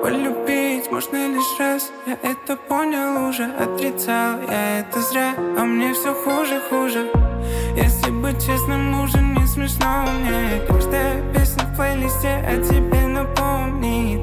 [0.01, 6.13] Полюбить можно лишь раз Я это понял уже, отрицал Я это зря, а мне все
[6.13, 7.11] хуже, хуже.
[7.75, 14.21] Если быть честным, уже не смешно мне Каждая песня в плейлисте о тебе напомнит.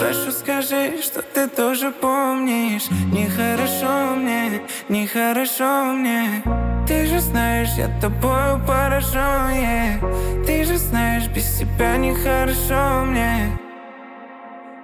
[0.00, 2.88] Прошу, скажи, что ты тоже помнишь.
[3.12, 6.42] Нехорошо мне, нехорошо мне
[6.86, 10.44] Ты же знаешь, я тобою поражен, yeah.
[10.44, 13.58] Ты же знаешь, без тебя нехорошо мне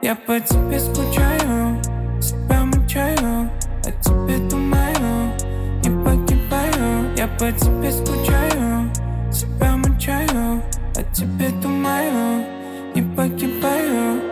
[0.02, 1.78] я по тебе скучаю,
[2.22, 3.50] себя мучаю,
[3.84, 5.36] о тебе думаю
[5.84, 7.14] и погибаю.
[7.16, 8.90] Я по тебе скучаю,
[9.30, 10.62] себя мучаю,
[10.96, 12.46] о тебе думаю
[12.94, 14.22] и погибаю.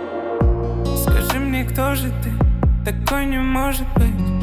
[0.96, 2.90] Скажи мне, кто же ты?
[2.90, 4.37] Такой не может быть.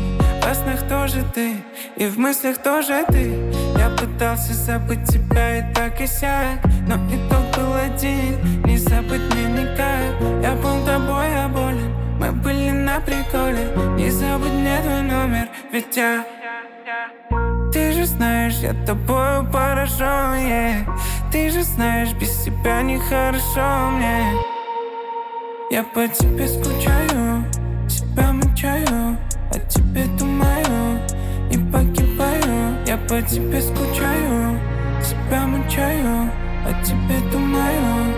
[0.45, 1.55] Во снах тоже ты,
[1.95, 3.31] и в мыслях тоже ты.
[3.79, 9.45] Я пытался забыть тебя и так и сяк, но итог был один, не забыть мне
[9.45, 10.13] никак.
[10.43, 13.69] Я был тобой оболен, мы были на приколе.
[13.97, 16.23] Не забудь мне твой номер, ведь я
[17.73, 20.85] ты же знаешь, я тобою поражен, yeah.
[21.31, 24.31] ты же знаешь, без тебя нехорошо мне
[25.71, 27.14] Я по тебе скучаю,
[33.07, 34.59] по тебе скучаю,
[35.03, 36.29] себя мучаю
[36.65, 38.15] О тебе думаю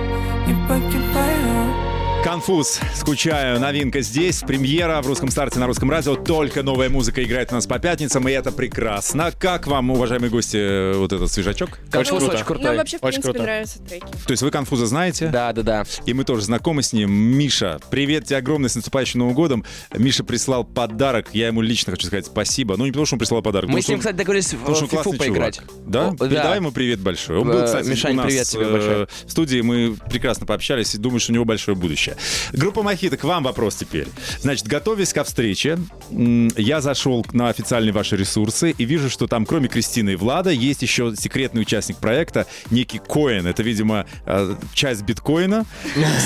[0.48, 1.87] и погибаю
[2.24, 2.82] Конфуз.
[2.94, 3.58] Скучаю.
[3.60, 4.42] Новинка здесь.
[4.42, 6.16] Премьера в русском старте на русском радио.
[6.16, 9.32] Только новая музыка играет у нас по пятницам, и это прекрасно.
[9.32, 11.80] Как вам, уважаемые гости, вот этот свежачок?
[11.90, 12.36] Конфуз круто.
[12.36, 12.66] очень крутой.
[12.66, 13.44] Нам вообще, в Очень принципе, круто.
[13.44, 14.06] нравятся треки.
[14.26, 15.28] То есть вы Конфуза знаете?
[15.28, 15.84] Да, да, да.
[16.06, 17.10] И мы тоже знакомы с ним.
[17.12, 19.64] Миша, привет тебе огромный с наступающим Новым годом.
[19.96, 21.30] Миша прислал подарок.
[21.32, 22.76] Я ему лично хочу сказать спасибо.
[22.76, 23.70] Ну, не потому, что он прислал подарок.
[23.70, 25.58] Мы с ним, он- кстати, договорились в фифу классный поиграть.
[25.58, 25.72] чувак.
[25.88, 26.08] Да?
[26.10, 27.38] О, Передай ему привет большой.
[27.38, 29.08] Он был, Э, кстати, Мишань, у нас привет тебе э, большой.
[29.26, 29.62] в студии.
[29.62, 32.07] Мы прекрасно пообщались и думаю, что у него большое будущее.
[32.54, 34.08] Группа Мохито, к вам вопрос теперь.
[34.40, 39.68] Значит, готовясь ко встрече, я зашел на официальные ваши ресурсы и вижу, что там, кроме
[39.68, 43.48] Кристины и Влада, есть еще секретный участник проекта, некий Коин.
[43.48, 45.66] Это, видимо, э, часть биткоина.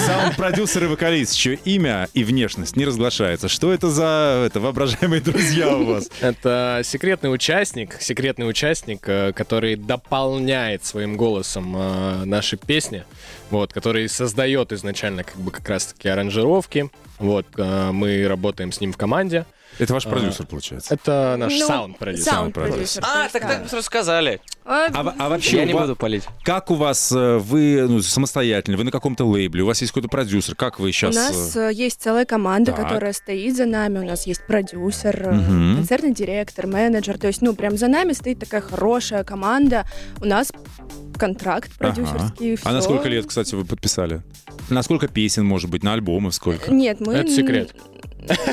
[0.05, 3.47] Саунд-продюсер и вокалист, чье имя и внешность не разглашается.
[3.47, 6.09] Что это за это, воображаемые друзья у вас?
[6.21, 13.03] Это секретный участник, секретный участник, э, который дополняет своим голосом э, наши песни,
[13.51, 16.89] вот, который создает изначально как бы как раз-таки аранжировки.
[17.19, 19.45] Вот, э, мы работаем с ним в команде.
[19.79, 20.93] Это ваш продюсер, получается.
[20.93, 22.25] Это наш Ну, саунд-продюсер.
[22.31, 23.03] Саунд-продюсер.
[23.05, 24.41] А, так так сразу сказали.
[24.63, 26.23] А, А, а вообще, Я у не ва- буду палить.
[26.43, 30.09] как у вас, э, вы ну, самостоятельно, вы на каком-то лейбле, у вас есть какой-то
[30.09, 31.15] продюсер, как вы У сейчас...
[31.15, 32.83] нас э, есть целая команда, Так.
[32.83, 33.99] которая стоит за нами.
[33.99, 35.75] У нас есть продюсер, э, Мгм.
[35.77, 37.17] концертный директор, менеджер.
[37.17, 39.85] То есть, ну, прям за нами стоит такая хорошая команда.
[40.21, 40.51] У нас
[41.17, 42.57] контракт продюсерский.
[42.63, 44.21] А на сколько лет, кстати, вы подписали?
[44.69, 46.71] На сколько песен, может быть, на альбомы сколько?
[46.71, 47.13] Нет, мы...
[47.15, 47.73] Это секрет.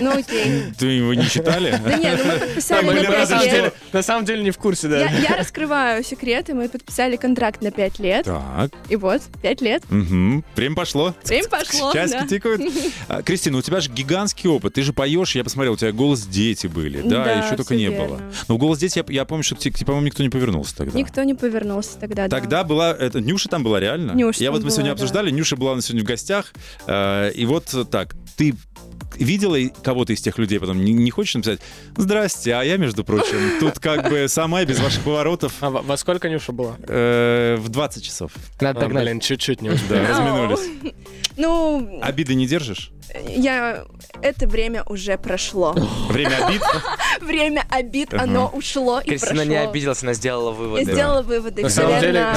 [0.00, 0.64] Ну, окей.
[0.78, 1.78] Ты его не читали?
[1.84, 3.52] Да нет, ну мы подписали на на пять самом лет.
[3.52, 4.98] деле- на самом деле не в курсе, да.
[5.10, 6.54] Я, раскрываю секреты.
[6.54, 8.24] Мы подписали контракт на пять лет.
[8.24, 9.82] Так, И вот, пять лет.
[9.90, 10.44] угу.
[10.56, 11.14] время пошло.
[11.24, 12.62] Время пошло, Часики тикают.
[13.08, 14.74] А, Кристина, у тебя же гигантский опыт.
[14.74, 17.00] Ты же поешь, я посмотрел, у тебя голос дети были.
[17.02, 18.20] Да, еще только не было.
[18.48, 20.98] Но голос дети, я, помню, что, к тебе, по-моему, никто не повернулся тогда.
[20.98, 22.28] Никто не повернулся тогда.
[22.28, 22.36] да.
[22.36, 22.92] Тогда была...
[22.92, 24.12] Это, Нюша там была реально?
[24.12, 26.52] Нюша Я вот мы сегодня обсуждали, Нюша была у нас сегодня в гостях.
[26.86, 28.54] э, и вот так, ты
[29.16, 30.84] видела и кого-то из тех людей потом?
[30.84, 31.60] Не, не хочешь написать?
[31.96, 36.28] Здрасте, а я, между прочим, тут как бы сама, без ваших поворотов, А во, сколько
[36.28, 36.76] Нюша была?
[36.86, 38.32] э, в 20 часов.
[38.60, 39.04] Надо А, догнать.
[39.04, 40.94] блин, чуть-чуть не Да, разминулись.
[41.36, 42.90] Ну, Обиды не держишь?
[43.28, 43.84] я...
[44.22, 45.72] Это время уже прошло.
[46.08, 46.60] Время обид?
[47.20, 49.50] Время обид, оно ушло и Кристина прошло.
[49.52, 50.92] не обиделась, она сделала Я выводы.
[50.92, 51.62] сделала выводы.
[51.62, 52.34] На самом, деле, на,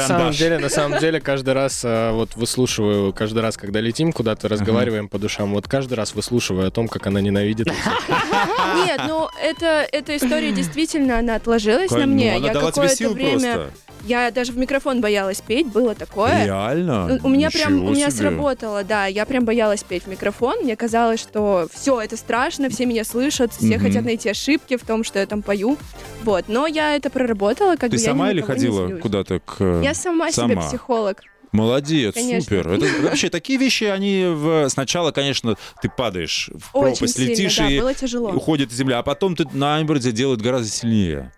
[0.00, 4.48] самом, деле, на самом деле, каждый раз э, вот выслушиваю, каждый раз, когда летим куда-то,
[4.48, 7.66] разговариваем по душам, вот каждый раз выслушиваю о том, как она ненавидит.
[8.86, 12.36] Нет, ну это, эта история действительно, она отложилась на Ну, мне.
[12.36, 13.54] она я дала тебе какое-то сил время...
[13.54, 13.70] просто.
[14.06, 16.46] Я даже в микрофон боялась петь, было такое.
[16.46, 17.06] Реально?
[17.06, 18.30] Ну, У меня прям, у меня себе.
[18.30, 22.86] сработало, да, я прям боялась петь в микрофон, мне казалось, что все, это страшно, все
[22.86, 23.80] меня слышат, все Мгм.
[23.86, 25.76] хотят найти ошибки в том, что я там пою,
[26.24, 29.82] вот, но я это проработала, как Ты бы я сама ни или ходила куда-то к...
[29.82, 30.48] Я сама, Сама.
[30.54, 31.18] себе психолог.
[31.52, 32.40] Молодец, Конечно.
[32.42, 32.68] супер.
[32.72, 34.68] Это вообще такие вещи, они в...
[34.68, 38.30] сначала, конечно, ты падаешь в Очень пропасть, сильно, летишь да, и было тяжело.
[38.30, 41.32] уходит земля, а потом ты наоборот тебя делают гораздо сильнее.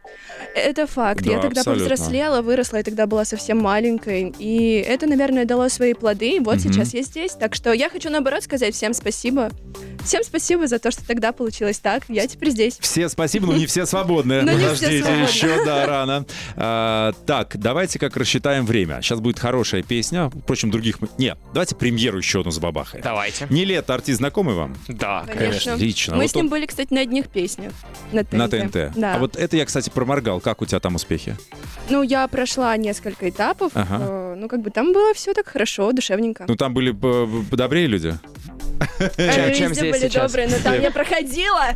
[0.55, 1.23] Это факт.
[1.25, 1.89] Да, я тогда абсолютно.
[1.89, 4.35] повзрослела, выросла, и тогда была совсем маленькой.
[4.39, 6.37] И это, наверное, дало свои плоды.
[6.37, 6.73] И вот Мгм.
[6.73, 7.33] сейчас я здесь.
[7.33, 9.51] Так что я хочу, наоборот, сказать всем спасибо.
[10.05, 12.03] Всем спасибо за то, что тогда получилось так.
[12.09, 12.77] Я теперь здесь.
[12.81, 14.41] Все спасибо, но не все свободны.
[14.47, 16.27] Подождите, еще, да, рано.
[16.57, 19.01] А, так, давайте как рассчитаем время.
[19.01, 20.02] Сейчас будет хорошая песня.
[20.11, 21.01] Впрочем, других...
[21.01, 23.03] мы- Не, давайте премьеру еще одну забабахаем.
[23.03, 23.47] Давайте.
[23.51, 24.77] Не лето, артист знакомый вам?
[24.89, 25.25] Да.
[25.27, 25.75] Конечно.
[25.75, 26.15] Отлично.
[26.17, 27.73] Мы Вот с ним он- были, кстати, на одних песнях.
[28.13, 28.33] На ТНТ.
[28.33, 28.93] На ТНТ.
[28.97, 29.15] Да.
[29.15, 30.41] А вот это я, кстати, проморгал.
[30.41, 31.37] Как у тебя там успехи?
[31.91, 33.73] Ну, я прошла несколько этапов.
[33.75, 33.99] Ага.
[34.01, 36.45] э, Ну, как бы там было все так хорошо, душевненько.
[36.49, 38.19] Ну, там были бы подобрее люди.
[39.17, 40.33] Э, чем Везде здесь были сейчас?
[40.33, 41.69] добрые, но там я проходила.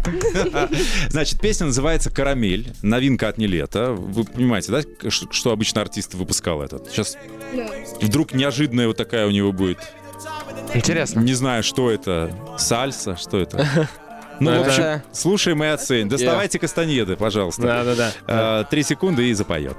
[1.09, 2.73] Значит, песня называется «Карамель».
[2.83, 3.93] Новинка от Нелета.
[3.93, 6.91] Вы понимаете, да, что обычно артист выпускал этот?
[6.91, 7.17] Сейчас
[7.55, 7.67] Да.
[8.01, 9.79] вдруг неожиданная вот такая у него будет.
[10.75, 11.21] Интересно.
[11.21, 12.31] Не знаю, что это.
[12.59, 13.17] Сальса?
[13.17, 13.89] Что это?
[14.39, 16.11] Ну, в общем, слушаем и оценим.
[16.11, 17.63] Доставайте кастанеды, пожалуйста.
[17.63, 18.13] Да-да-да.
[18.61, 19.79] Э, Три секунды и запоет.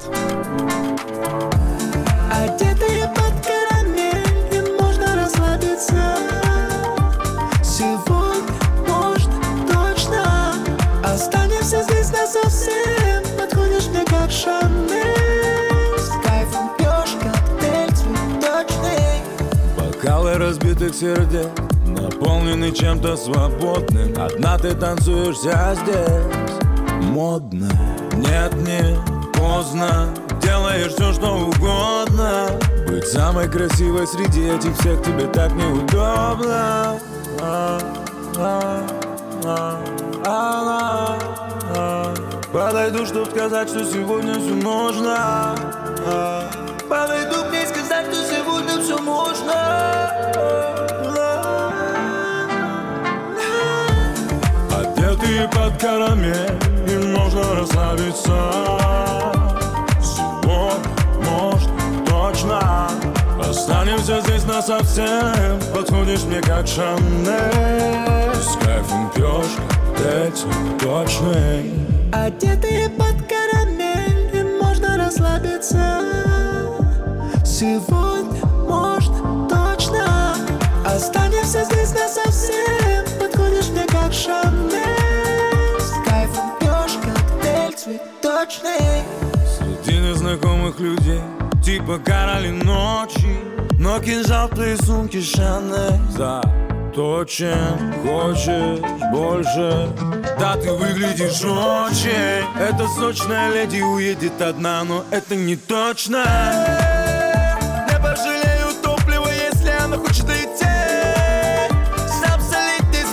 [20.48, 21.48] Разбитых сердец
[21.88, 24.14] Наполнены чем-то свободным.
[24.18, 27.70] Одна ты танцуешься здесь Модно.
[28.14, 28.98] Нет, не
[29.34, 30.14] поздно.
[30.42, 32.50] Делаешь все, что угодно.
[32.88, 37.00] Быть самой красивой среди этих всех тебе так неудобно.
[37.42, 37.80] А,
[38.38, 38.82] а,
[39.44, 39.80] а,
[40.26, 41.18] а,
[41.76, 42.14] а.
[42.54, 45.16] Подойду, чтоб сказать, что сегодня все можно.
[46.06, 46.50] А,
[46.90, 49.37] Подойду к ней сказать, что сегодня все можно
[55.80, 56.52] карамель
[56.90, 58.52] И можно расслабиться.
[60.02, 61.70] Сегодня, может,
[62.08, 62.90] точно.
[63.40, 65.60] Останемся здесь насовсем.
[65.74, 68.36] Подходишь мне как Шанель.
[68.36, 69.58] С кайфом пьешь
[69.98, 71.72] коктейль цветочный
[72.12, 76.02] Одетые под карамель И можно расслабиться.
[77.46, 79.12] Сегодня, может,
[79.50, 80.36] точно.
[80.86, 83.06] Останемся здесь насовсем.
[83.20, 84.77] Подходишь мне как Шанель
[90.08, 91.22] незнакомых людей
[91.64, 93.38] Типа короли ночи.
[93.80, 98.80] Но кинжал в твоей сумке Шанель Заточен Хочешь
[99.12, 99.90] больше.
[100.40, 102.46] Да, ты выглядишь очень.
[102.60, 106.24] Эта сочная леди уедет одна Но это не точно.
[107.90, 110.66] Не пожалею топлива, если она хочет идти
[112.22, 113.04] Сам солить не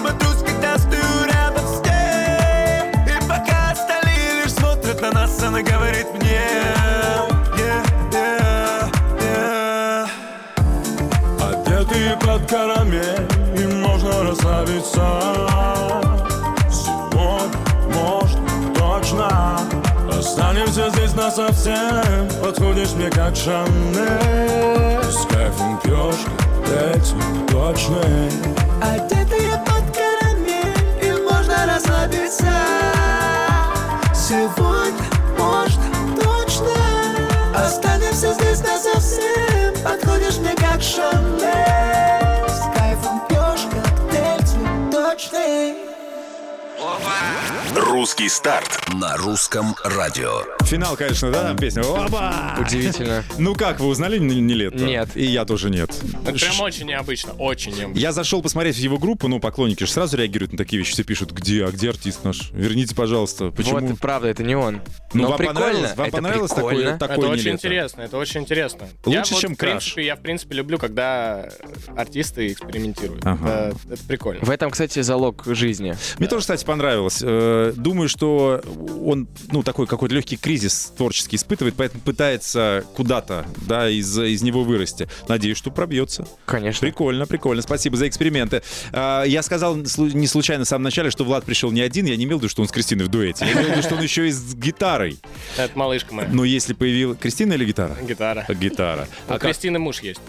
[12.34, 15.06] под карамель И можно расслабиться
[16.68, 17.58] Сегодня,
[17.94, 18.38] может,
[18.76, 19.60] точно
[20.10, 22.28] Останемся здесь насовсем.
[22.42, 26.24] Подходишь мне как Шанель С кайфом пьешь
[26.66, 28.30] коктейль цветочный
[28.82, 32.52] Одетые под карамель И можно расслабиться?
[34.12, 35.04] Сегодня,
[35.38, 35.80] может,
[36.20, 36.74] точно
[37.54, 39.74] Останемся здесь насовсем.
[39.84, 41.93] Подходишь мне как Шанель
[47.76, 50.42] Русский старт на русском радио.
[50.64, 51.82] Финал, конечно, да, там песня.
[51.82, 52.56] Оба!
[52.60, 53.24] Удивительно.
[53.38, 54.84] Ну как, вы узнали Нилетто?
[54.84, 55.10] Нет.
[55.14, 55.90] И я тоже нет.
[56.26, 57.98] Это Ш- прям очень необычно, очень необычно.
[58.00, 61.02] Я зашел посмотреть в его группу, ну, поклонники же сразу реагируют на такие вещи, все
[61.04, 62.50] пишут, где, а где артист наш?
[62.52, 63.50] Верните, пожалуйста.
[63.50, 63.80] Почему?
[63.80, 64.80] Вот, правда, это не он.
[65.12, 65.96] Ну, Но вам прикольно, понравилось?
[65.96, 66.98] Вам это понравилось такое- прикольно.
[66.98, 68.88] такое это очень интересно, это очень интересно.
[69.04, 69.70] Лучше, я вот, чем в Краш.
[69.72, 71.48] принципе, я, в принципе, люблю, когда
[71.96, 73.24] артисты экспериментируют.
[73.24, 73.48] Ага.
[73.48, 74.44] Это, это прикольно.
[74.44, 75.96] В этом, кстати, залог жизни.
[76.18, 77.20] Мне тоже, кстати, понравилось.
[77.22, 78.62] Э, Думаю, что
[79.04, 84.64] он, ну, такой какой-то легкий кризис творческий испытывает, поэтому пытается куда-то, да, из, из него
[84.64, 85.08] вырасти.
[85.28, 86.26] Надеюсь, что пробьется.
[86.46, 86.80] Конечно.
[86.80, 87.62] Прикольно, прикольно.
[87.62, 88.62] Спасибо за эксперименты.
[88.92, 92.06] А, Я сказал не случайно в самом начале, что Влад пришел не один.
[92.06, 93.44] Я не имел в виду, что он с Кристиной в дуэте.
[93.44, 95.18] Я имел в виду, что он еще и с гитарой.
[95.56, 96.28] Это малышка моя.
[96.32, 97.18] Но если появилась...
[97.18, 97.96] Кристина или гитара?
[98.02, 98.46] Гитара.
[98.48, 99.08] Гитара.
[99.28, 100.20] А как- Кристины муж есть.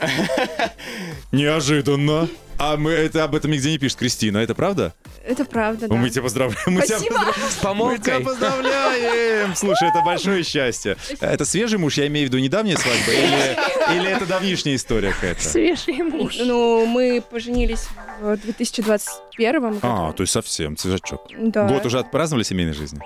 [1.32, 2.28] Неожиданно.
[2.58, 4.94] А мы это об этом нигде не пишет Кристина, это правда?
[5.24, 5.94] Это правда, да.
[5.94, 6.62] Мы тебя поздравляем.
[6.66, 7.18] Мы тебя Спасибо.
[7.32, 7.50] поздравляем.
[7.50, 9.56] С Мы тебя поздравляем!
[9.56, 10.96] Слушай, это большое счастье.
[11.20, 15.42] Это свежий муж, я имею в виду недавняя свадьба, или, или это давнишняя история какая-то?
[15.42, 16.36] Свежий муж.
[16.38, 17.88] Ну, мы поженились
[18.20, 19.78] в 2021 году.
[19.82, 21.26] А, то есть совсем, свежачок.
[21.36, 21.66] Да.
[21.66, 23.00] Год уже отпраздновали семейной жизни?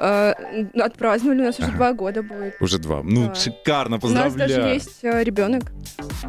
[0.00, 0.32] Э,
[0.80, 2.54] отпраздновали, у нас уже два года будет.
[2.60, 3.02] Уже два.
[3.02, 3.34] Ну, Да.
[3.34, 4.48] шикарно, У нас поздравляю.
[4.48, 5.64] даже есть э, ребенок.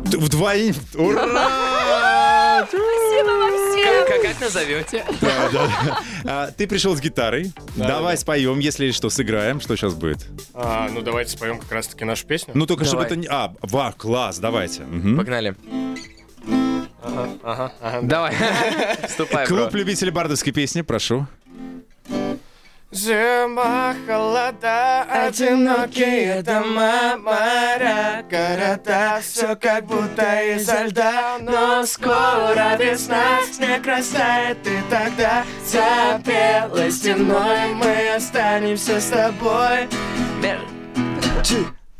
[0.05, 0.73] Вдвоем.
[0.95, 2.65] Ура!
[2.67, 4.07] Спасибо вам всем!
[4.07, 5.05] Как, как назовете?
[5.21, 5.99] Да, да.
[6.25, 7.51] А, Ты пришел с гитарой.
[7.75, 8.21] Да, Давай да.
[8.21, 9.61] споем, если что, сыграем.
[9.61, 10.25] Что сейчас будет?
[10.53, 12.53] А, ну, давайте споем как раз-таки нашу песню.
[12.55, 13.27] Ну, только чтобы это не...
[13.27, 14.81] А, ва, класс, давайте.
[14.81, 15.55] Погнали.
[17.01, 17.99] Ага, ага, ага.
[18.01, 18.35] Давай.
[19.07, 19.45] Вступай.
[19.47, 21.27] Клуб любителей бардовской песни, прошу.
[22.91, 29.19] Зима, холода, одинокие дома, моря, города.
[29.21, 33.41] Все как будто изо льда, но скоро весна.
[33.51, 39.87] Снег растает, и тогда за белой стеной Мы останемся с тобой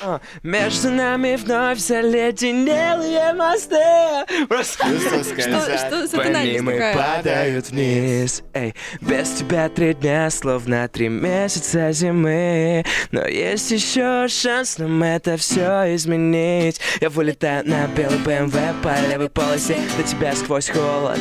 [0.02, 3.76] А, Между нами вновь заледенелые мосты.
[4.48, 6.96] Просто Что, что за по тональность ним и такая?
[6.96, 8.44] падают вниз.
[8.54, 12.86] Эй, без тебя три дня, словно три месяца зимы.
[13.12, 16.80] Но есть еще шанс нам это все изменить.
[17.02, 21.20] Я вылетаю на белый БМВ по левой полосе до тебя сквозь холод.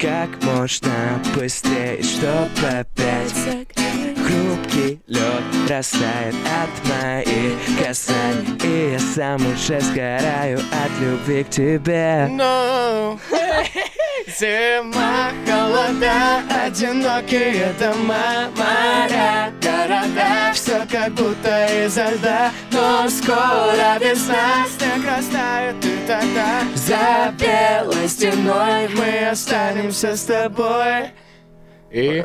[0.00, 3.34] Как можно быстрее, чтобы опять
[4.26, 8.58] Хрупкий лед растает от моих касаний?
[8.64, 12.28] И я сам уже сгораю от любви к тебе.
[12.30, 13.18] Но
[14.26, 20.52] Зима, холода, одинокие дома, моря, города.
[20.54, 24.64] Все как будто изо льда, но скоро весна.
[24.78, 31.10] Снег растает и тогда за белой стеной Мы останемся с тобой
[31.94, 32.24] и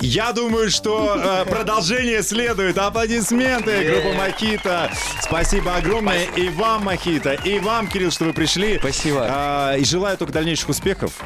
[0.00, 2.78] Я думаю, что э, продолжение следует.
[2.78, 4.92] Аплодисменты, группа Мохито.
[5.20, 8.78] Спасибо огромное и вам, Мохито, и вам, Кирилл, что вы пришли.
[8.78, 9.26] Спасибо.
[9.28, 11.20] А, и желаю только дальнейших успехов.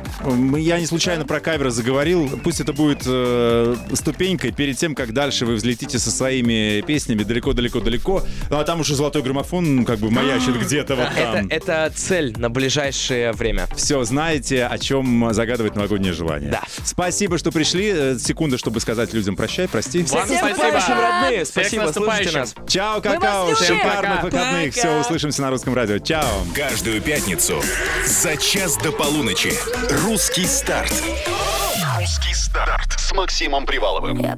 [0.56, 2.30] Я не случайно про кавера заговорил.
[2.42, 8.22] Пусть это будет э, ступенькой перед тем, как дальше вы взлетите со своими песнями далеко-далеко-далеко.
[8.48, 11.46] Ну, а там уже золотой граммофон как бы маячит где-то вот Это, там.
[11.50, 13.66] это цель на ближайшее время.
[13.76, 16.50] Все, знаете, о чем загадывать новогоднее желание.
[16.50, 16.62] Да.
[16.84, 17.90] Спасибо, что пришли.
[17.94, 20.02] Э, Секунда, чтобы сказать людям прощай, прости.
[20.04, 20.48] Вам Всем спасибо.
[20.48, 21.44] Наступающим, родные!
[21.44, 22.54] Всех Спасибо, слушайте нас.
[22.68, 24.74] Чао, какао, шикарных выходных.
[24.74, 24.88] Пока.
[24.88, 25.98] Все, услышимся на русском радио.
[25.98, 26.44] Чао.
[26.54, 27.62] Каждую пятницу
[28.06, 29.52] за час до полуночи.
[30.04, 30.92] Русский старт.
[31.98, 34.36] Русский старт с Максимом Приваловым.